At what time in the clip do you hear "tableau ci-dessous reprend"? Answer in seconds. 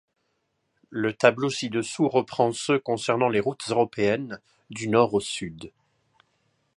1.13-2.51